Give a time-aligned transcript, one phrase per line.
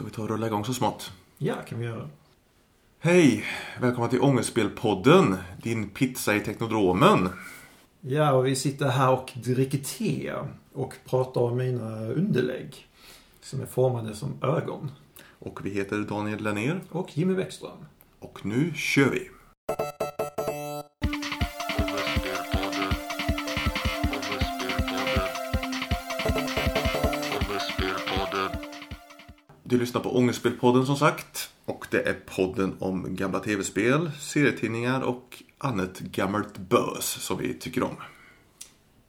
[0.00, 1.12] Ska vi ta och rulla igång så smått?
[1.38, 2.08] Ja, kan vi göra.
[2.98, 3.44] Hej!
[3.80, 7.28] Välkomna till Ångestspelpodden, din pizza i Teknodromen.
[8.00, 10.32] Ja, och vi sitter här och dricker te
[10.72, 12.86] och pratar om mina underlägg.
[13.40, 14.90] Som är formade som ögon.
[15.38, 17.84] Och vi heter Daniel Lennér Och Jimmy Bäckström.
[18.18, 19.30] och nu kör vi!
[29.70, 31.50] Du lyssnar på Ångestspelpodden som sagt.
[31.64, 37.82] Och det är podden om gamla tv-spel, serietidningar och annat gammalt bös som vi tycker
[37.82, 37.96] om.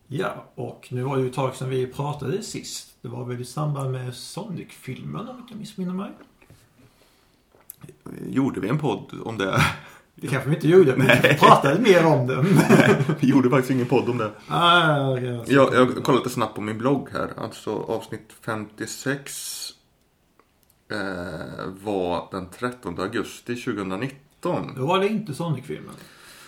[0.06, 2.88] Ja, och nu var det ju ett tag sedan vi pratade sist.
[3.00, 6.10] Det var väl i samband med Sonic-filmen om jag inte missminner mig.
[8.28, 9.60] Gjorde vi en podd om det?
[10.14, 12.42] Det kanske vi inte gjorde, men vi pratade mer om det.
[13.20, 14.30] Vi gjorde faktiskt ingen podd om det.
[14.48, 15.40] ah, okay.
[15.46, 17.30] Jag, jag kollade lite snabbt på min blogg här.
[17.36, 19.72] Alltså avsnitt 56
[20.92, 24.74] eh, var den 13 augusti 2019.
[24.76, 25.94] Då var det inte Sonic-filmen.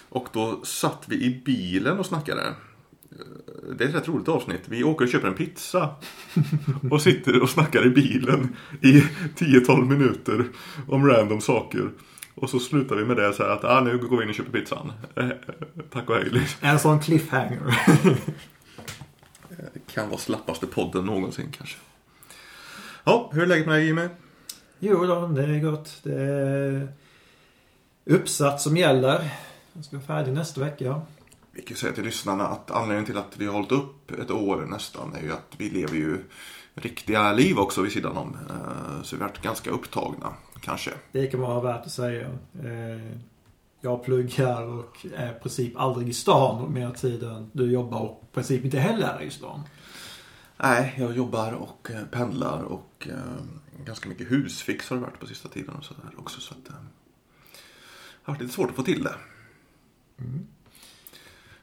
[0.08, 2.42] Och då satt vi i bilen och snackade.
[2.46, 4.60] Eh, Det är ett rätt roligt avsnitt.
[4.64, 5.94] Vi åker och köper en pizza.
[6.91, 8.92] Och sitter och snackar i bilen i
[9.36, 10.44] 10-12 minuter
[10.88, 11.90] om random saker.
[12.34, 14.34] Och så slutar vi med det så här att ah, nu går vi in och
[14.34, 14.92] köper pizzan.
[15.16, 15.28] Eh,
[15.90, 16.28] Tack och hej.
[16.30, 16.68] liksom.
[16.68, 17.78] En sån cliffhanger.
[19.94, 21.77] Kan vara slappaste podden någonsin kanske.
[23.05, 24.08] Ja, hur är läget med dig Jimmy?
[24.78, 26.00] Jo då, det är gott.
[26.03, 26.89] Det är
[28.05, 29.30] uppsatt som gäller.
[29.72, 31.00] Jag ska vara färdig nästa vecka.
[31.53, 34.56] Vi kan säga till lyssnarna att anledningen till att vi har hållit upp ett år
[34.70, 36.25] nästan är ju att vi lever ju
[36.75, 38.36] riktiga liv också vid sidan om.
[38.50, 40.91] Eh, Så vi har varit ganska upptagna, kanske.
[41.12, 42.27] Det kan vara värt att säga.
[42.64, 43.19] Eh,
[43.80, 48.34] Jag pluggar och är i princip aldrig i stan mer tiden du jobbar och i
[48.34, 49.61] princip inte heller är i stan.
[50.56, 55.27] Nej, jag jobbar och eh, pendlar och eh, ganska mycket husfix har det varit på
[55.27, 56.41] sista tiden och sådär också.
[56.41, 59.14] Så att, eh, det har varit lite svårt att få till det.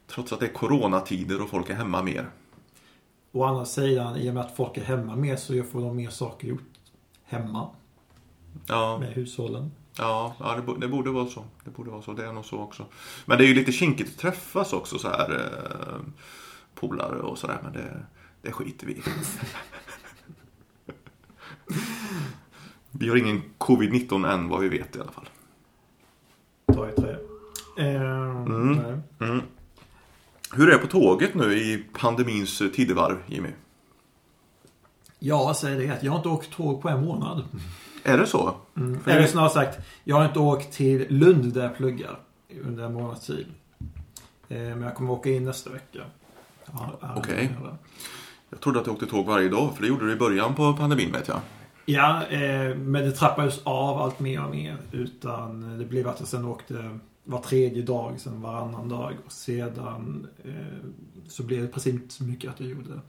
[0.08, 2.32] Trots att det är coronatider och folk är hemma mer.
[3.32, 6.10] Å andra sidan, i och med att folk är hemma mer så får de mer
[6.10, 6.80] saker gjort
[7.24, 7.70] hemma
[8.68, 9.72] Ja, med hushållen.
[9.98, 11.46] Ja, ja det, det borde vara så.
[11.64, 12.14] Det borde vara så.
[12.14, 12.86] Det är nog så också.
[13.26, 16.02] Men det är ju lite kinkigt att träffas också så här eh,
[16.76, 17.60] polare och sådär.
[17.64, 18.06] Men det,
[18.42, 19.02] det skiter vi i.
[22.92, 25.30] Vi har ingen covid-19 än vad vi vet i alla fall.
[26.74, 27.12] Ta i trä.
[27.78, 29.00] Eh, nej.
[29.20, 29.42] Mm.
[30.54, 33.50] Hur är det på tåget nu i pandemins tidevarv, Jimmy?
[35.20, 37.44] Jag säger det jag har inte åkt tåg på en månad.
[38.04, 38.56] Är det så?
[38.74, 42.20] För Eller jag- snarare sagt, jag har inte åkt till Lund där jag pluggar
[42.64, 43.46] under en månads tid.
[44.50, 46.00] Eh, Men jag kommer åka in nästa vecka.
[46.74, 47.50] Ja, ja, Okej.
[47.64, 47.78] ja.
[48.50, 50.74] Jag trodde att du åkte tåg varje dag, för det gjorde du i början på
[50.74, 51.40] pandemin vet jag.
[51.92, 54.78] Ja, eh, men det trappades av allt mer och mer.
[54.92, 59.14] Utan det blev att jag sen åkte var tredje dag, sen varannan dag.
[59.26, 60.90] Och sedan eh,
[61.28, 63.00] så blev det precis inte så mycket att jag gjorde.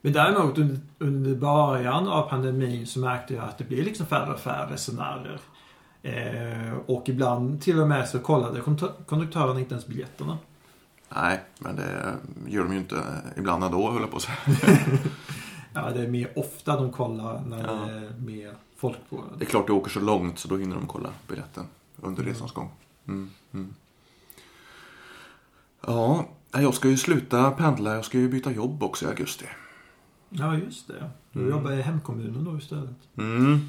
[0.00, 4.32] Men däremot under, under början av pandemin så märkte jag att det blev liksom färre
[4.32, 5.40] och färre resenärer.
[6.02, 8.60] Eh, och ibland till och med så kollade
[9.06, 10.38] konduktörerna inte ens biljetterna.
[11.14, 12.14] Nej, men det
[12.46, 12.96] gör de ju inte
[13.36, 14.38] ibland ändå, höll jag på att säga.
[15.74, 17.72] Ja, det är mer ofta de kollar när Ja.
[17.74, 20.76] det är mer folk på Det är klart du åker så långt så då hinner
[20.76, 21.64] de kolla biljetten
[21.96, 22.70] under resans gång.
[23.08, 23.74] Mm, mm.
[25.86, 27.94] Ja, jag ska ju sluta pendla.
[27.94, 29.44] Jag ska ju byta jobb också i augusti.
[30.30, 31.10] Ja, just det.
[31.32, 31.50] Du Mm.
[31.50, 32.96] jobbar i hemkommunen då istället.
[33.18, 33.60] Mm.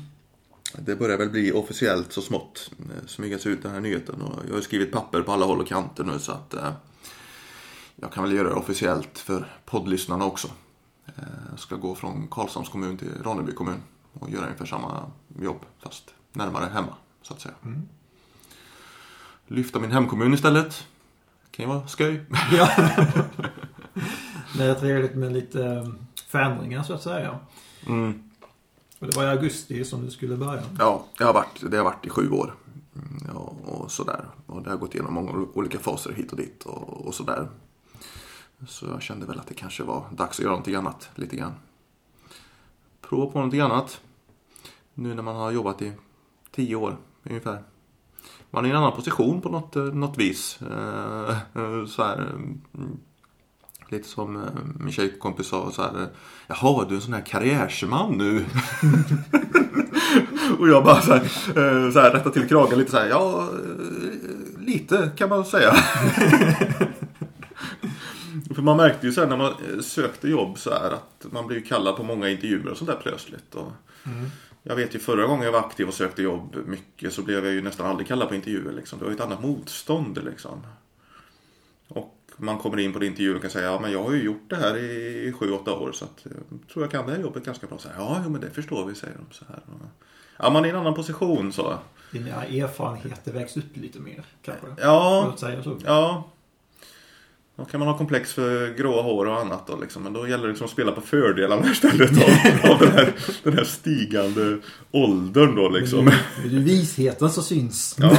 [0.77, 2.71] Det börjar väl bli officiellt så smått.
[2.79, 4.21] eh, Smygas ut den här nyheten.
[4.21, 6.71] Och jag har skrivit papper på alla håll och kanter nu så att eh,
[7.95, 10.47] jag kan väl göra det officiellt för poddlyssnarna också.
[11.17, 13.81] Eh, ska gå från Karlshamns kommun till Ronneby kommun
[14.13, 15.11] och göra ungefär samma
[15.41, 17.55] jobb fast närmare hemma så att säga.
[17.63, 17.87] Mm.
[19.47, 20.87] Lyfta min hemkommun istället.
[21.51, 22.25] Kan ju vara skoj.
[22.51, 22.69] Ja.
[24.57, 25.87] det är trevligt med lite eh,
[26.27, 27.39] förändringar så att säga.
[27.87, 28.23] Mm.
[28.99, 30.63] Och det var i augusti som du skulle börja.
[30.79, 32.55] Ja, det har varit, det har varit i sju år.
[32.95, 34.25] Mm, Ja, och sådär.
[34.45, 37.47] Och det har gått igenom många olika faser hit och dit och, och sådär.
[38.67, 41.53] Så jag kände väl att det kanske var dags att göra någonting annat lite grann.
[43.01, 44.01] Prova på någonting annat.
[44.93, 45.93] Nu när man har jobbat i
[46.51, 47.63] tio år ungefär.
[48.51, 50.59] Man är i en annan position på något, eh, något vis.
[50.61, 52.33] Eh, så här,
[52.73, 52.79] eh,
[53.89, 54.45] lite som
[54.79, 56.07] min tjejkompis sa så här.
[56.47, 58.45] Jaha, du är en sån här karriärsman nu.
[60.59, 61.27] Och jag bara så här,
[61.91, 63.09] så här rättar till kragen lite så här.
[63.09, 63.49] Ja,
[64.59, 65.75] lite kan man säga.
[68.55, 71.65] För man märkte ju sen när man eh, sökte jobb så här att man blev
[71.65, 73.55] kallad på många intervjuer och sånt där plötsligt.
[73.55, 73.71] Och
[74.63, 77.53] Jag vet ju förra gången jag var aktiv och sökte jobb mycket så blev jag
[77.53, 78.71] ju nästan aldrig kallad på intervjuer.
[78.71, 78.99] Liksom.
[78.99, 80.61] Det var ju ett annat motstånd liksom.
[81.87, 84.49] Och man kommer in på intervjuer och kan säga ja men jag har ju gjort
[84.49, 87.45] det här i sju, åtta år så att jag tror jag kan det här jobbet
[87.45, 87.77] ganska bra.
[87.77, 89.59] Så här, ja, men det förstår vi, säger de så här.
[90.37, 91.77] Ja, man är i en annan position så.
[92.11, 94.67] Dina erfarenheter vägs upp lite mer kanske?
[94.77, 95.35] Ja,
[95.85, 96.29] ja.
[97.59, 100.03] Då kan man ha komplex för gråa hår och annat då liksom.
[100.03, 103.13] Men då gäller det liksom att spela på fördelarna istället av, av den, här,
[103.43, 104.57] den här stigande
[104.91, 106.05] åldern då liksom.
[106.05, 107.95] Det är ju visheten som syns.
[107.99, 108.17] Ja,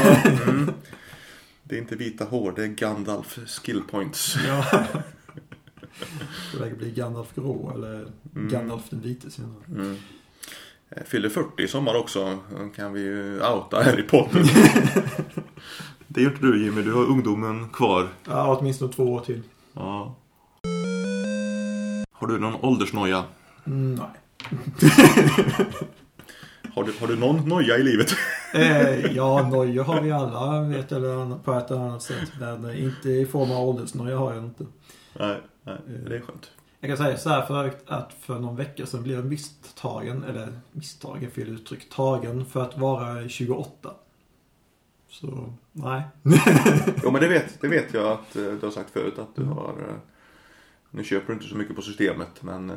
[0.48, 0.70] mm.
[1.62, 4.36] Det är inte vita hår, det är Gandalf skill points.
[4.46, 4.84] Ja.
[6.58, 9.62] Det bli Gandalf grå eller Gandalf den vite senare.
[9.68, 9.96] Mm.
[10.96, 12.38] Jag Fyller 40 i sommar också.
[12.58, 14.44] Då kan vi ju outa här i podden.
[16.12, 18.08] Det gör inte du Jimmy, du har ungdomen kvar.
[18.24, 19.42] Ja, åtminstone två år till.
[19.72, 20.14] Ja.
[22.12, 23.24] Har du någon åldersnoja?
[23.66, 24.08] Mm, nej.
[26.74, 28.10] Har du, har du någon noja i livet?
[28.54, 32.32] Eh, ja, nojor har vi alla vet eller på ett eller annat sätt.
[32.40, 34.66] Men eh, inte i form av åldersnoja har jag inte.
[35.18, 36.50] Nej, nej, det är skönt.
[36.80, 40.48] Jag kan säga så här för att för någon vecka sedan blev jag misstagen, eller
[40.72, 43.90] misstagen, fel uttryck, tagen för att vara 28.
[45.10, 46.02] Så, nej.
[47.04, 49.44] Jo men det vet, det vet jag att eh, du har sagt förut att du
[49.44, 49.94] har eh,
[50.90, 52.76] Nu köper du inte så mycket på systemet men eh,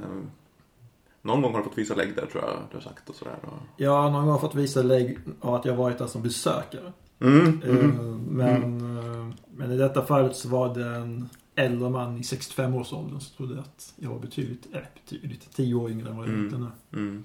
[1.22, 3.36] Någon gång har du fått visa lägg där tror jag du har sagt och sådär.
[3.78, 6.94] Jag har någon gång fått visa lägg av att jag varit där som besökare.
[7.20, 8.18] Mm, Eh, mm.
[8.30, 8.64] Men,
[8.98, 13.60] eh, men i detta fallet så var det en äldre man i 65-årsåldern som trodde
[13.62, 16.46] att jag var betydligt, eller betydligt, 10 år yngre än vad jag Mm.
[16.46, 17.24] egentligen är.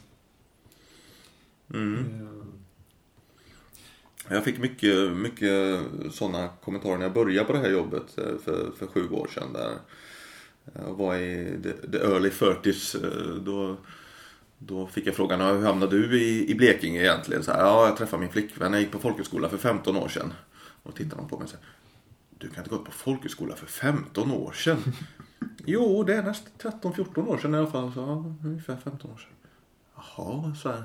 [4.31, 5.81] Jag fick mycket, mycket
[6.11, 9.53] sådana kommentarer när jag började på det här jobbet eh, för, för sju år sedan.
[9.53, 9.79] Där
[10.75, 13.05] jag var i the, the early 30s.
[13.05, 13.77] Eh, då,
[14.59, 17.43] då fick jag frågan, hur hamnade du i, i Blekinge egentligen?
[17.43, 20.33] Så här, ja, jag träffade min flickvän, jag gick på folkhögskola för 15 år sedan.
[20.83, 21.57] Och då tittade hon på mig och sa,
[22.39, 24.83] du kan inte gått på folkhögskola för 15 år sedan?
[25.65, 27.93] jo, det är nästan 13-14 år sedan i alla fall.
[27.93, 29.33] Så, ja, ungefär 15 år sedan.
[29.97, 30.85] Jaha, så här.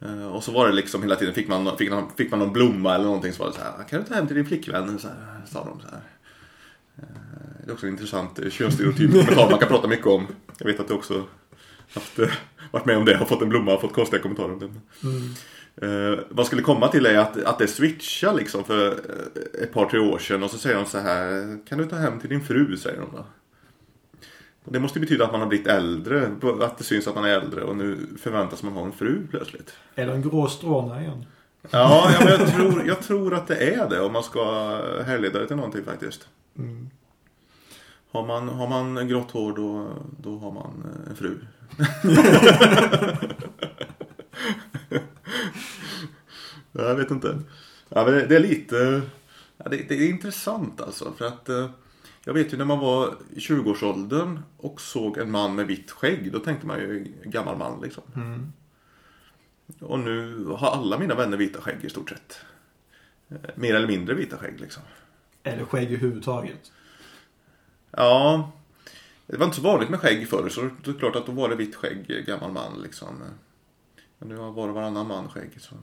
[0.00, 2.52] Eh, Och så var det liksom hela tiden, fick man, fick, man, fick man någon
[2.52, 4.98] blomma eller någonting så var det så här, kan du ta hem till din flickvän?
[4.98, 5.16] Så här,
[5.46, 6.00] sa de så här.
[6.98, 7.04] Eh,
[7.64, 10.26] Det är också en intressant eh, könsstereotyp kommentar man kan prata mycket om.
[10.58, 11.24] Jag vet att du också
[11.94, 12.18] haft,
[12.70, 14.66] varit med om det, har fått en blomma och fått konstiga kommentarer om det.
[15.08, 15.34] mm.
[15.82, 19.00] Eh, vad skulle komma till är att, att det switchar liksom för
[19.62, 22.20] ett par, tre år sedan och så säger de så här, kan du ta hem
[22.20, 23.26] till din fru, säger de då.
[24.68, 26.30] Och det måste betyda att man har blivit äldre,
[26.60, 29.72] att det syns att man är äldre och nu förväntas man ha en fru plötsligt.
[29.94, 31.26] Eller en grå stråna igen.
[31.70, 34.44] Ja, ja jag, tror, jag tror att det är det om man ska
[35.06, 36.28] härleda det till någonting faktiskt.
[36.58, 36.90] Mm.
[38.10, 39.88] Har man, har man grått hår då,
[40.20, 41.38] då har man eh, en fru.
[46.72, 47.38] jag vet inte.
[47.88, 49.02] Ja, men det, det är lite...
[49.56, 51.12] Ja, det, det är intressant alltså.
[51.18, 51.70] För att eh,
[52.24, 56.32] jag vet ju när man var i 20-årsåldern och såg en man med vitt skägg.
[56.32, 58.02] Då tänkte man ju gammal man liksom.
[58.16, 58.52] Mm.
[59.80, 62.40] Och nu har alla mina vänner vita skägg i stort sett.
[63.28, 64.82] Eh, Mer eller mindre vita skägg liksom.
[65.42, 66.72] Eller skägg överhuvudtaget.
[67.90, 68.52] Ja,
[69.26, 71.48] det var inte så vanligt med skägg förr så det är klart att då var
[71.48, 73.22] det vitt skägg, gammal man liksom.
[74.18, 75.74] Men nu har var och varannan man skägg så.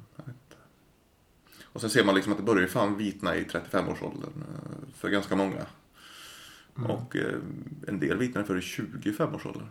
[1.64, 5.10] Och sen ser man liksom att det börjar ju fan vitna i 35-årsåldern eh, för
[5.10, 5.66] ganska många.
[6.78, 6.92] Mm.
[6.92, 7.40] Och eh,
[7.88, 9.68] en del vitnade för i 25-årsåldern.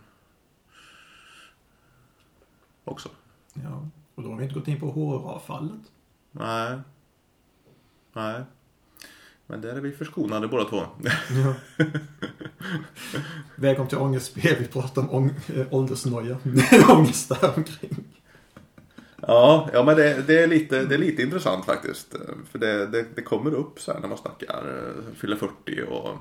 [2.85, 3.09] Också.
[3.55, 3.89] Ja.
[4.15, 5.81] Och då har vi inte gått in på håravfallet.
[6.31, 6.79] Nej.
[8.13, 8.43] Nej.
[9.47, 10.83] Men där är vi förskonade båda två.
[11.31, 11.55] Ja.
[13.57, 14.57] Välkommen till Ångestspel.
[14.59, 16.39] Vi pratar om ång äh, åldersnoja.
[16.89, 18.05] Ångest där omkring.
[19.21, 22.17] Ja, ja men det, det, är lite, det är lite intressant faktiskt.
[22.51, 26.09] För det, det, det kommer upp så här när man snackar eh, fyller 40 och
[26.09, 26.19] eh,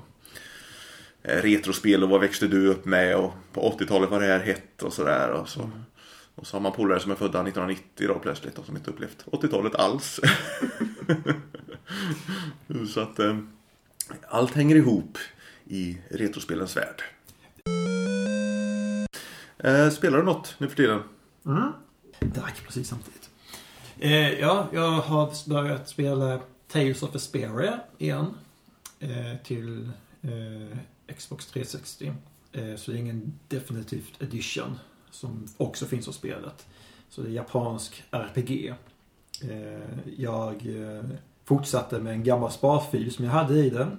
[1.24, 4.92] retrospel och vad växte du upp med och på 80-talet var det här hett och
[4.92, 5.30] sådär.
[5.30, 5.70] Och så,
[6.34, 9.24] och så har man polare som är födda 1990 då plötsligt och som inte upplevt
[9.26, 10.20] 80-talet alls.
[12.94, 13.38] så att eh,
[14.28, 15.18] allt hänger ihop
[15.64, 17.02] i retrospelens värld.
[19.58, 21.02] Eh, spelar du något nu för tiden?
[21.46, 21.72] Mm.
[22.20, 23.30] Drack precis samtidigt.
[23.98, 28.34] Eh, ja, jag har börjat spela Tales of Vesperia igen.
[29.00, 29.90] Eh, till
[30.22, 32.12] eh, Xbox 360.
[32.52, 34.78] Eh, så det är ingen definitivt edition.
[35.10, 36.66] Som också finns av spelet.
[37.08, 38.74] Så det är japansk RPG.
[39.42, 41.04] Eh, jag eh,
[41.44, 43.98] fortsatte med en gammal sparfil som jag hade i den.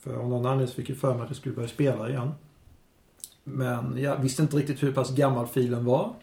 [0.00, 2.30] För av någon anledning så fick jag för mig att jag skulle börja spela igen.
[3.44, 6.14] Men jag visste inte riktigt hur pass gammal filen var.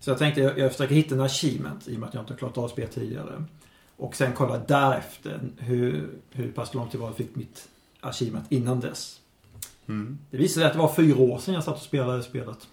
[0.00, 2.32] Så jag tänkte jag, jag försöker hitta en achievement i och med att jag inte
[2.32, 3.44] har klarat av spelet tidigare.
[3.96, 7.68] Och sen kolla därefter hur, hur pass långt det var jag fick mitt
[8.08, 9.20] achievement innan dess.
[9.88, 10.18] Mm.
[10.30, 12.68] Det visade sig att det var fyra år sedan jag satt och spelade spelet.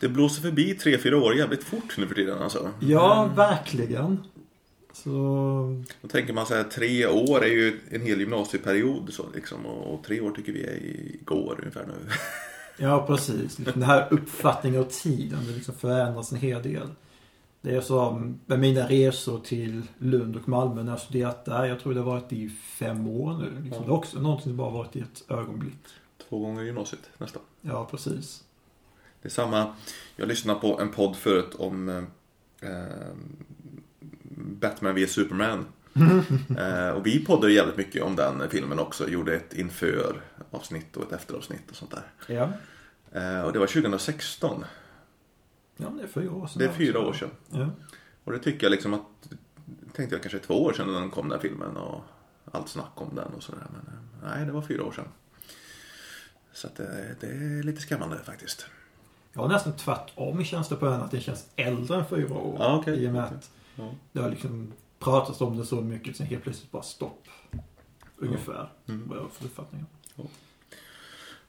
[0.00, 2.70] Det blåser förbi 3-4 år jävligt fort nu för tiden alltså.
[2.80, 4.18] Ja, verkligen.
[4.92, 5.10] Så...
[6.02, 9.66] Då tänker man så här, tre år är ju en hel gymnasieperiod så liksom.
[9.66, 10.76] Och, och tre år tycker vi är
[11.14, 11.94] igår ungefär nu.
[12.78, 13.56] Ja, precis.
[13.56, 16.88] Den här uppfattningen av tiden, det liksom förändras en hel del.
[17.60, 21.64] Det är som med mina resor till Lund och Malmö när jag studerat där.
[21.64, 23.62] Jag tror det har varit i fem år nu.
[23.62, 23.82] Liksom.
[23.82, 23.86] Ja.
[23.86, 25.78] Det är också någonting som bara varit i ett ögonblick.
[26.28, 27.42] Två gånger gymnasiet nästan.
[27.60, 28.44] Ja, precis.
[29.22, 29.74] Det är samma.
[30.16, 31.88] Jag lyssnade på en podd förut om
[32.60, 32.70] eh,
[34.34, 35.66] Batman vs Superman.
[36.58, 39.08] eh, och vi poddade jävligt mycket om den filmen också.
[39.08, 40.20] Gjorde ett inför
[40.50, 42.34] avsnitt och ett efteravsnitt och sånt där.
[42.34, 42.52] Ja.
[43.20, 44.64] Eh, och det var 2016.
[45.76, 46.58] Ja, det är fyra år sedan.
[46.58, 47.30] Det är fyra år sedan.
[47.50, 47.70] Ja.
[48.24, 49.02] Och det tycker jag liksom att
[49.92, 52.00] tänkte jag kanske två år sedan när den kom den filmen och
[52.52, 53.66] allt snack om den och sådär.
[53.72, 55.08] Men eh, nej, det var fyra år sedan.
[56.52, 58.66] Så att det, det är lite skrämmande faktiskt.
[59.32, 62.56] Jag har nästan tvärtom känns det på den att det känns äldre än fyra år.
[62.58, 63.04] Ja, okej.
[63.04, 63.94] I och med att Ja.
[64.12, 67.28] det har liksom pratats om det så mycket sen helt plötsligt bara stopp.
[68.16, 68.68] Ungefär.
[68.86, 69.08] Mm.
[69.08, 69.86] Vad jag har för uppfattning.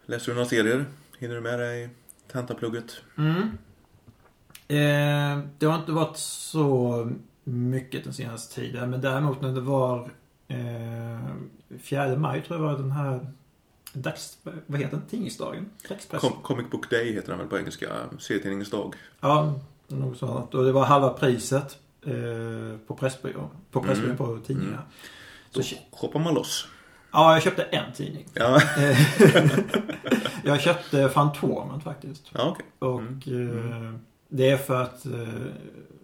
[0.06, 0.86] Läser du några serier?
[1.20, 1.90] Hinner du med dig
[2.32, 3.02] tentaplugget?
[3.18, 3.58] Mm.
[4.68, 7.12] Eh, det har inte varit så
[7.44, 8.90] mycket den senaste tiden.
[8.90, 10.10] Men däremot när det var
[10.48, 13.28] eh, 4 maj tror jag var den här
[13.94, 14.38] dags...
[14.66, 15.06] Vad heter den?
[15.10, 15.70] Tidningsdagen?
[16.20, 17.88] Com Comic Book Day heter den väl på engelska?
[18.20, 18.96] Serietidningens dag.
[19.20, 19.54] Ja,
[19.88, 20.54] något sånt.
[20.54, 23.50] Och det var halva priset eh, på Pressbyrån.
[23.72, 24.18] På Pressbyrån Mm.
[24.18, 24.82] på tidningar.
[25.52, 26.68] Då Så, shoppar man loss.
[27.12, 28.26] ja, jag köpte en tidning.
[28.34, 28.62] Ja,
[30.44, 32.30] jag köpte Fantomen faktiskt.
[32.34, 32.66] ja okej.
[32.80, 33.72] Och Mm.
[33.94, 35.12] eh, det är för att eh,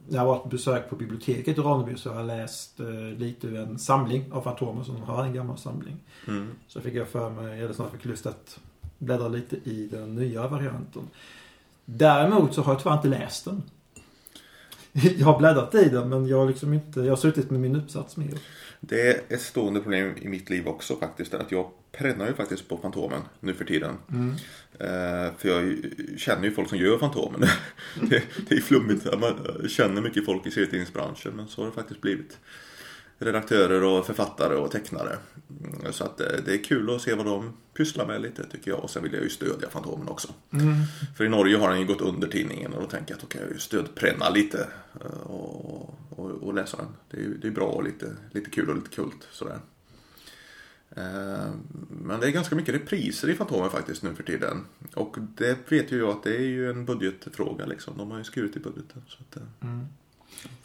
[0.07, 2.87] när jag var på besök på biblioteket i Ronneby så har jag läst eh,
[3.17, 5.97] lite ur en samling av Fantomen som har en gammal samling.
[6.27, 6.51] Mm.
[6.67, 8.59] Så fick jag för mig, eller snart fick lust att
[8.97, 11.01] bläddra lite i den nya varianten.
[11.85, 13.63] Däremot så har jag tyvärr inte läst den.
[15.17, 17.75] Jag har bläddrat i den men jag har liksom inte, jag har suttit med min
[17.75, 18.39] uppsats med.
[18.79, 21.33] Det är ett stående problem i mitt liv också faktiskt.
[21.33, 23.95] Att jag prännar ju faktiskt på Fantomen nu för tiden.
[24.79, 25.77] Eh, för jag
[26.17, 27.41] känner ju folk som gör Fantomen.
[28.01, 29.19] det, det är flummigt.
[29.19, 29.33] Man
[29.69, 31.33] känner mycket folk i serietidningsbranschen.
[31.35, 32.37] Men så har det faktiskt blivit.
[33.17, 35.17] Redaktörer och författare och tecknare.
[35.63, 38.71] Mm, Så att eh, det är kul att se vad de pysslar med lite tycker
[38.71, 38.79] jag.
[38.79, 40.33] Och sen vill jag ju stödja Fantomen också.
[41.17, 43.27] För i Norge har den ju gått under tidningen och då tänker jag att då
[43.27, 44.67] kan jag ju stödpränna lite
[45.01, 46.87] eh, och, och, och läsa den.
[47.11, 49.59] Det är ju det är bra och lite, lite kul och lite kult sådär.
[50.95, 51.51] Eh,
[51.89, 54.65] Men det är ganska mycket repriser i Fantomen faktiskt nu för tiden.
[54.93, 57.97] Och det vet ju jag att det är ju en budgetfråga liksom.
[57.97, 59.01] De har ju skurit i budgeten.
[59.07, 59.85] Så att, Mm.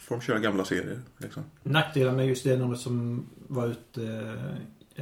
[0.09, 1.43] Får de köra gamla serier liksom.
[1.63, 4.37] Nackdelen med just det numret som var ute,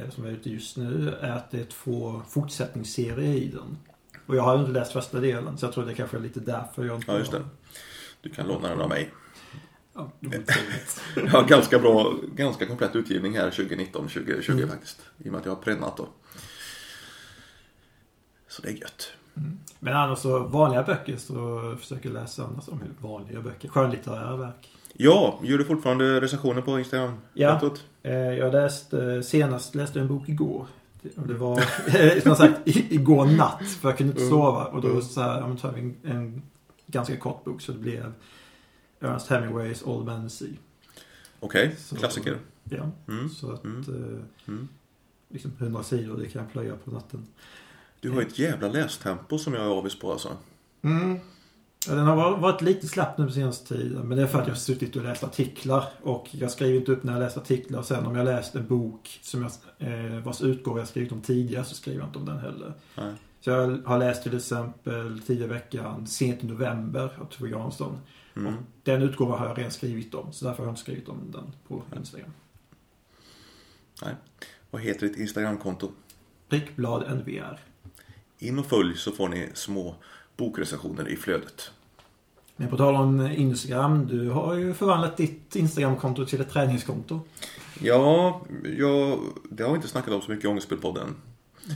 [0.09, 3.77] som är ute just nu är att det är två fortsättningsserier i den.
[4.25, 6.85] Och jag har inte läst första delen så jag tror det kanske är lite därför
[6.85, 7.45] jag inte Ja, just det.
[8.21, 9.11] Du kan låna den av mig.
[9.93, 10.11] Ja,
[11.31, 14.69] har ganska bra, ganska komplett utgivning här 2019-2020 Mm.
[14.69, 15.01] faktiskt.
[15.17, 16.07] I och med att jag har prännat då.
[18.47, 19.11] Så det är gött.
[19.79, 23.69] Men annars så vanliga böcker så försöker jag läsa annars om vanliga böcker.
[23.69, 24.69] Skönlitterära verk.
[24.97, 27.13] Ja, gör du fortfarande recensioner på Instagram?
[27.33, 27.71] Ja.
[28.03, 30.67] Eh, Jag läste, senast läste en bok igår.
[31.15, 31.61] Och det var,
[32.21, 33.63] som sagt, igår natt.
[33.81, 34.31] För jag kunde inte Mm.
[34.31, 34.65] sova.
[34.65, 35.01] Och då Mm.
[35.01, 36.41] så här, ja, tar vi en, en
[36.87, 37.61] ganska kort bok.
[37.61, 38.13] Så det blev
[39.01, 40.47] Ernest Hemingways Old Man Sea.
[41.39, 42.37] Okej, Så- klassiker.
[42.63, 43.29] Ja, Mm.
[43.29, 43.79] så att Mm.
[43.81, 44.19] eh,
[44.53, 44.67] Mm.
[45.29, 47.27] liksom 100 sidor, det kan jag plöja på natten.
[47.99, 50.29] Du har ett jävla lästempo som jag är avis på alltså.
[50.81, 51.19] Mm.
[51.89, 54.07] Ja, den har varit- lite slapp nu på senaste tiden.
[54.07, 55.83] Men det är för att jag har suttit och läst artiklar.
[56.01, 57.81] Och jag skriver inte upp när jag läser artiklar.
[57.81, 59.51] Sen om jag läst en bok som jag,
[59.87, 62.73] eh, vars utgåva jag skrivit om tidigare så skriver jag inte om den heller.
[62.97, 63.13] Nej.
[63.41, 67.99] Så jag har läst till exempel tidigare veckan, sent i november av Tove Jansson.
[68.35, 68.53] Mm.
[68.53, 70.33] Och den utgåvan har jag redan skrivit om.
[70.33, 72.31] Så därför har jag inte skrivit om den på Instagram.
[74.71, 75.91] Vad heter ditt Instagramkonto?
[76.49, 77.59] Prickblad NVR.
[78.39, 79.95] In och följ så får ni små
[80.37, 81.71] bokrecensioner i flödet.
[82.57, 87.19] Men på tal om Instagram, du har ju förvandlat ditt Instagramkonto till ett träningskonto.
[87.81, 88.41] Ja,
[88.77, 91.15] jag, det har vi inte snackat om så mycket i Ångestspelpodden.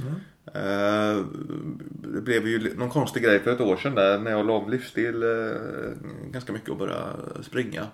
[0.02, 0.14] Mm.
[0.46, 1.26] Eh,
[2.14, 4.70] Det blev ju någon konstig grej för ett år sedan där när jag la om
[4.70, 7.88] livsstil eh, ganska mycket och började springa.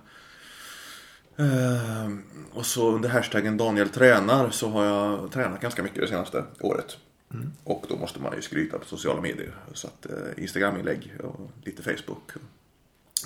[1.38, 2.12] Eh,
[2.53, 6.98] Och så under hashtaggen Daniel tränar så har jag tränat ganska mycket det senaste året.
[7.34, 7.51] Mm.
[7.63, 9.56] Och då måste man ju skryta på sociala medier.
[9.74, 10.06] Så att
[10.38, 12.32] Instagram-inlägg och lite Facebook.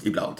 [0.03, 0.35] Ibland.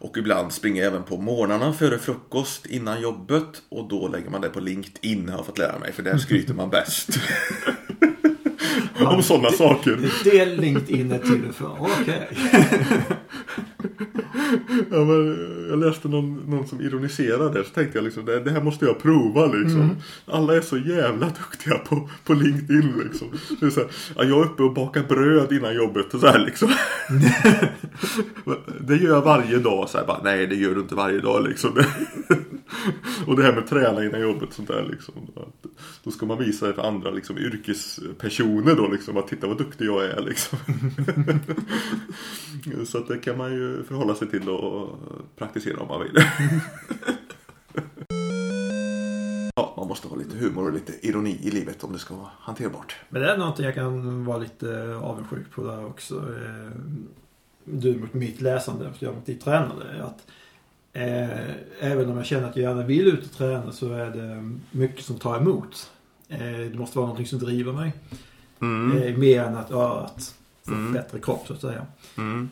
[0.00, 3.62] Och ibland springer jag även på morgnarna före frukost innan jobbet.
[3.68, 5.92] Och då lägger man det på LinkedIn har jag fått lära mig.
[5.92, 7.08] För där skryter man bäst.
[9.06, 10.10] Om sådana saker.
[10.24, 11.76] Det är LinkedIn är till för.
[11.80, 12.28] Okej.
[14.90, 18.62] Ja, men jag läste någon, någon som ironiserade så tänkte jag liksom det, det här
[18.62, 19.90] måste jag prova liksom.
[20.26, 23.28] Alla är så jävla duktiga på, på LinkedIn liksom.
[23.60, 26.38] Det är så här, ja, jag är uppe och bakar bröd innan jobbet så här
[26.38, 26.68] liksom.
[28.80, 29.88] det gör jag varje dag.
[29.88, 31.70] Så här, bara, Nej det gör du inte varje dag liksom.
[33.26, 35.14] och det här med träna innan jobbet sånt där liksom.
[35.36, 35.66] Att,
[36.04, 39.16] då ska man visa det för andra liksom, yrkespersoner då liksom.
[39.16, 40.58] Att titta vad duktig jag är liksom.
[42.86, 44.98] så att det kan man ju förhålla sig till och
[45.36, 46.14] praktisera om man vill.
[49.56, 52.28] ja, man måste ha lite humor och lite ironi i livet om det ska vara
[52.38, 52.96] hanterbart.
[53.08, 56.14] Men det är någonting jag kan vara lite avundsjuk på där också.
[56.14, 56.70] Eh,
[57.64, 59.84] Du mot mitt läsande efter jag mot ditt tränande.
[59.84, 60.26] är Att,
[60.92, 64.52] eh, även om jag känner att jag gärna vill ut och träna så är det
[64.70, 65.90] mycket som tar emot.
[66.28, 67.92] Eh, det måste vara någonting som driver mig.
[68.62, 69.02] Mm.
[69.02, 70.92] Eh, mer än att, ja, att få Mm.
[70.92, 71.86] bättre kropp så att säga.
[72.18, 72.48] Mm.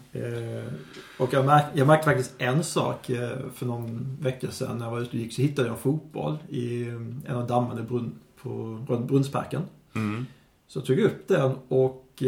[1.19, 3.11] Och jag, märk, jag märkte faktiskt en sak
[3.55, 6.39] för någon vecka sedan när jag var ute och gick så hittade jag en fotboll
[6.49, 6.85] i
[7.27, 8.79] en av dammarna brunn, på
[9.09, 9.63] Brunnsparken.
[9.95, 10.27] Mm.
[10.69, 12.23] Så jag tog upp den och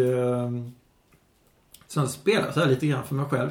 [1.93, 3.51] sen spelade jag lite grann för mig själv.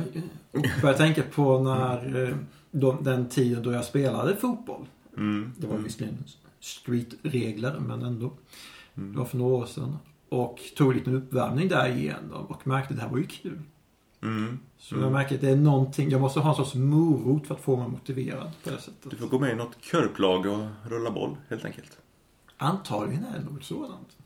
[0.51, 2.35] Och började tänka på när eh,
[2.71, 4.85] de, den tiden då jag spelade fotboll.
[5.17, 5.51] Mm.
[5.57, 6.23] Det var visserligen
[6.59, 8.31] streetregler men ändå.
[8.93, 9.97] Det var för några år sedan.
[10.29, 13.61] Och tog en liten uppvärmning där igenom och märkte att det här var ju kul.
[14.21, 14.59] Mm.
[14.77, 17.61] Så jag märker att det är någonting, jag måste ha en sorts morot för att
[17.61, 19.11] få mig motiverad på det sättet.
[19.11, 21.97] Du får gå med i något körplag och rulla boll helt enkelt.
[22.57, 24.18] Antagligen är det något sådant.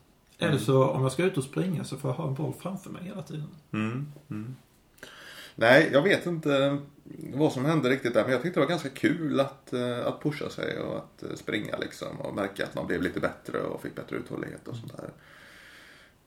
[0.47, 2.89] Eller så om jag ska ut och springa så får jag ha en boll framför
[2.89, 3.47] mig hela tiden.
[3.71, 4.07] Mm.
[4.29, 4.55] Mm.
[5.55, 6.77] Nej, jag vet inte
[7.33, 8.23] vad som hände riktigt där.
[8.23, 11.35] Men jag tyckte det var ganska kul att, eh, att pusha sig och att eh,
[11.35, 12.21] springa liksom.
[12.21, 15.09] Och märka att man blev lite bättre och fick bättre uthållighet och sånt där.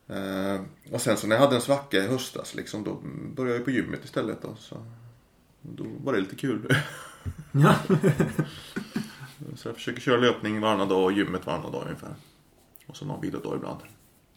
[0.08, 0.60] Eh,
[0.92, 2.98] och sen så när jag hade en svacka i höstas liksom, då
[3.34, 4.42] började jag på gymmet istället.
[4.42, 4.76] Då, så
[5.62, 6.74] då var det lite kul.
[7.52, 7.74] Ja.
[9.56, 12.14] så jag försöker köra löpning varannan dag och gymmet varannan dag ungefär.
[12.86, 13.80] Och så någon vilodag ibland.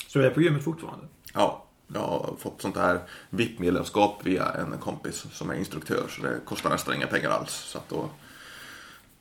[0.09, 1.05] Så jag är på gymmet fortfarande?
[1.33, 6.39] Ja, jag har fått sånt här VIP-medlemskap via en kompis som är instruktör så det
[6.45, 7.51] kostar nästan inga pengar alls.
[7.51, 8.09] Så att då,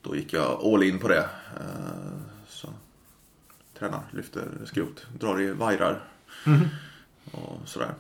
[0.03, 1.29] då gick jag all in på det.
[1.61, 2.68] Eh, Så
[3.79, 6.09] tränar, lyfter skrot, drar i vajrar
[7.33, 7.94] och sådär.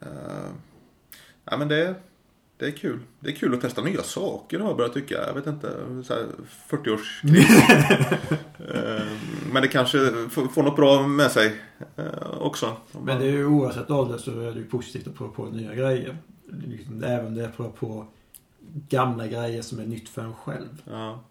[0.00, 0.50] Eh,
[1.44, 1.94] Ja men det,
[2.60, 2.98] det är kul.
[3.20, 5.26] Det är kul att testa nya saker har jag börjat tycka.
[5.26, 5.72] Jag vet inte,
[6.04, 6.26] så här
[6.68, 7.22] 40-års
[8.74, 9.06] Eh,
[9.52, 9.98] Men det kanske
[10.30, 11.60] får något bra med sig
[11.96, 12.76] eh, också.
[13.04, 15.74] Men det är ju oavsett ålder så är det ju positivt att prova på nya
[15.74, 16.16] grejer.
[16.66, 18.06] Liksom, även det att prova på
[18.88, 20.82] gamla grejer som är nytt för en själv.
[20.84, 21.24] Ja.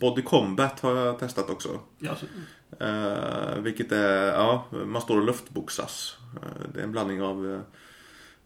[0.00, 1.68] Body Combat har jag testat också.
[1.98, 2.26] Ja, så,
[2.80, 6.16] Eh, vilket är, ja, man står och luftboxas.
[6.74, 7.62] Det är en blandning av,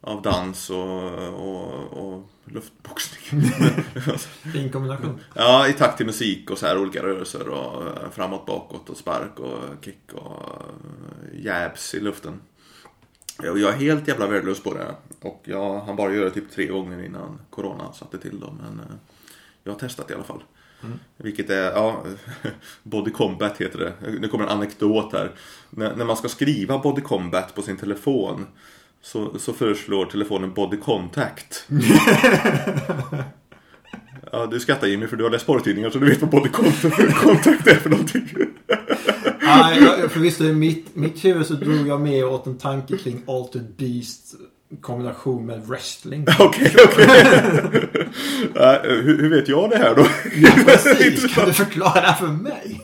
[0.01, 3.43] av dans och, och, och luftboxning.
[4.53, 5.21] fin kombination.
[5.35, 8.97] ja, i takt till musik och så här olika rörelser och eh, framåt, bakåt och
[8.97, 10.63] spark och kick och
[11.33, 12.41] eh, jabs i luften.
[13.39, 14.95] Och Jag är helt jävla värdelös på det.
[15.21, 18.61] Och jag han bara göra det typ tre gånger innan Corona satte till dem.
[18.63, 18.97] Men eh,
[19.65, 20.43] jag har testat i alla fall.
[21.17, 22.05] Vilket är, ja,
[22.83, 24.19] Body Combat heter det.
[24.21, 25.31] Nu kommer en anekdot här.
[25.71, 28.47] När, när man ska skriva Body Combat på sin telefon
[29.03, 31.67] så, så föreslår telefonen Body Contact.
[34.33, 36.49] ja, du skrattar Jimmy för du har läst porrtidningar så du vet vad Body
[37.13, 38.29] Contact är för någonting.
[39.43, 42.97] Nej, jag- för visst, i mitt, mitt huvud så drog jag med åt en tanke
[42.99, 44.35] kring Altered Beast
[44.81, 46.27] kombination med wrestling.
[46.39, 47.09] Okej, okej.
[48.55, 50.07] Ja, hur, hur vet jag det här då?
[50.37, 51.35] Ja, precis.
[51.35, 52.81] Kan du förklara för mig?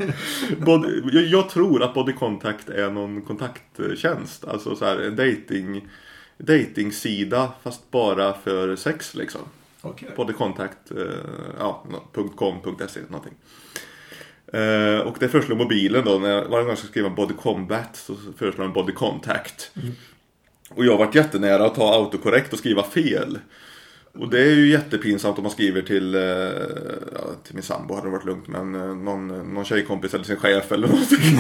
[0.58, 4.44] Body, jag, jag tror att Body Contact är någon kontakttjänst.
[4.44, 5.88] Alltså så här en dating,
[6.38, 9.40] datingsida fast bara för sex liksom.
[9.80, 10.08] Okej.
[10.16, 10.96] Body Contact, eh,
[11.58, 11.84] ja,
[12.36, 13.34] .com, .se någonting.
[14.52, 17.96] Eh, och det föreslår mobilen då, när jag, varje gång jag ska skriva Body Combat
[17.96, 19.70] så föreslår den Body Contact.
[20.76, 23.38] Och jag varit jättenära att ta autokorrekt och skriva fel.
[24.18, 26.20] Och det är ju jättepinsamt om man skriver till, eh,
[27.14, 30.37] ja, till min sambo hade det varit lugnt men eh, någon, någon tjejkompis eller sin
[30.37, 31.18] chef eller någonting.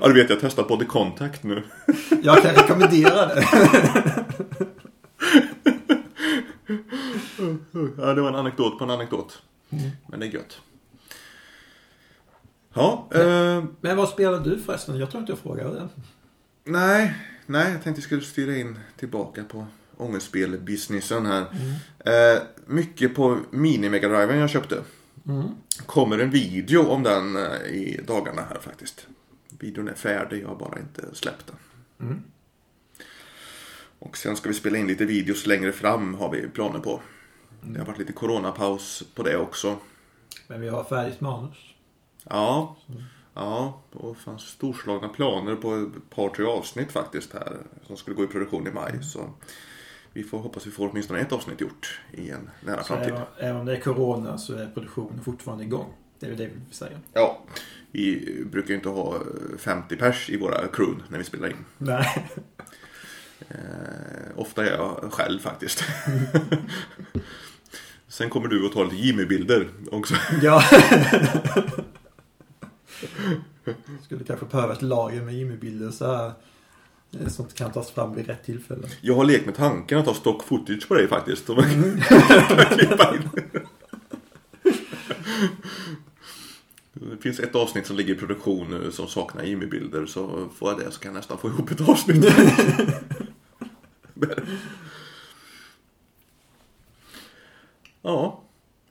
[0.00, 1.62] ja du vet jag har testat Body Contact nu.
[2.22, 3.44] Jag kan rekommendera det.
[7.96, 9.42] Ja det var en anekdot på en anekdot.
[10.06, 10.60] Men det är gött.
[12.74, 14.98] Ja, eh, Men vad spelar du förresten?
[14.98, 15.88] Jag tror inte jag frågade
[16.64, 17.14] nej,
[17.46, 21.46] nej jag tänkte jag skulle styra in tillbaka på ångestspel-businessen här.
[21.98, 24.82] Eh, mycket på mini-megadriven jag köpte.
[25.86, 29.06] Kommer en video om den eh, i dagarna här faktiskt.
[29.58, 31.56] Videon är färdig, jag har bara inte släppt den.
[33.98, 37.00] Och sen ska vi spela in lite videos längre fram har vi planer på.
[37.62, 39.78] Det har varit lite coronapaus på det också.
[40.46, 41.56] Men vi har färdigt manus.
[42.24, 42.76] Ja,
[43.34, 47.56] ja, och fanns storslagna planer på ett par, tre avsnitt faktiskt här.
[47.86, 49.02] Som skulle gå i produktion i maj.
[49.02, 49.30] Så
[50.12, 53.12] vi får hoppas vi får åtminstone ett avsnitt gjort i en nära Så framtid.
[53.12, 55.92] även, även om det är corona så är produktionen fortfarande igång.
[56.18, 56.98] Det är väl det vi vill säga.
[57.12, 57.38] Ja,
[57.90, 59.20] vi brukar ju inte ha
[59.58, 61.64] 50 pers i våra crew när vi spelar in.
[61.78, 62.28] Nej.
[63.48, 63.56] Eh,
[64.36, 65.84] ofta är jag själv faktiskt.
[68.08, 70.14] Sen kommer du och tar lite Jimmy-bilder också.
[70.42, 70.62] Ja.
[74.04, 76.32] Skulle kanske behöva ett lager med Jimmy-bilder så här.
[77.20, 78.88] eh, Som kan tas fram vid rätt tillfälle.
[79.00, 81.50] Jag har lekt med tanken att ha stock footage på dig faktiskt.
[81.50, 82.00] Och Mm.
[82.70, 83.28] klippa in.
[86.92, 90.06] Det finns ett avsnitt som ligger i produktion nu som saknar Jimmy-bilder.
[90.06, 92.24] Så får jag det så kan jag nästan få ihop ett avsnitt.
[98.02, 98.42] ja,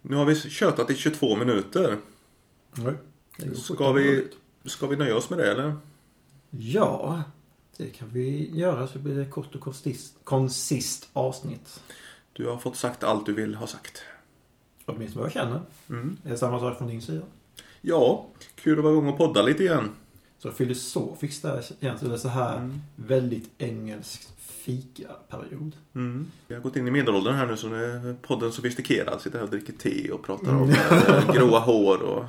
[0.01, 1.97] nu har vi tjötat i 22 minuter.
[2.85, 2.93] Oj.
[3.55, 4.27] Ska vi,
[4.65, 5.75] ska vi nöja oss med det eller?
[6.49, 7.23] Ja,
[7.77, 11.81] det kan vi göra så blir det kort och konsist, konsist avsnitt.
[12.33, 14.01] Du har fått sagt allt du vill ha sagt.
[14.85, 15.61] Åtminstone vad jag känner.
[15.89, 16.17] Mm.
[16.25, 17.25] Är det samma sak från din sida?
[17.81, 18.25] Ja,
[18.55, 19.89] kul att vara igång och podda lite igen.
[20.39, 22.81] Så filosofiskt där det så här Mm.
[22.95, 25.75] väldigt engelsk fika-period.
[25.95, 26.31] Mm.
[26.47, 29.21] Vi har gått in i medelåldern här nu så nu är podden sofistikerad.
[29.21, 32.25] Sitter här och dricker te och pratar om eh, gråa hår och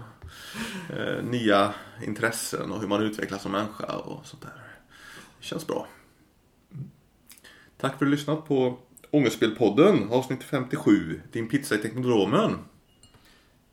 [0.91, 1.75] eh, nya
[2.07, 4.63] intressen och hur man utvecklas som människa och sånt där.
[5.39, 5.87] Det känns bra.
[7.77, 8.79] Tack för att du lyssnat på
[9.11, 11.21] Ångestspelpodden avsnitt 57.
[11.33, 12.59] Din pizza i Teknodromen.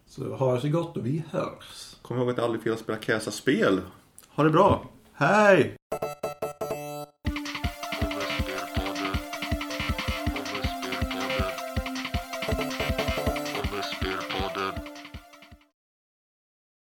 [0.07, 1.95] Så ha det så gott och vi hörs.
[2.01, 3.81] Kom ihåg att det aldrig fel att spela Käsa spel.
[4.29, 4.89] Ha det bra.
[5.13, 5.81] Hej!